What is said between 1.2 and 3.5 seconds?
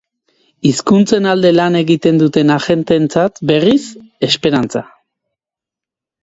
alde lan egiten duten agenteentzat,